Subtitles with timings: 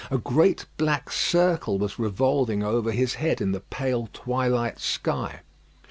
[0.09, 5.41] A great black circle was revolving over his head in the pale twilight sky.